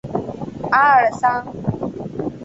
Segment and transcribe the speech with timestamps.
[0.71, 1.45] 阿尔桑。